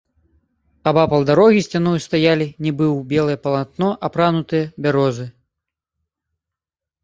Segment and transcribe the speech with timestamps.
[0.91, 5.33] Абапал дарогі сцяною стаялі, нібы ў белае палатно апранутыя, бярозы.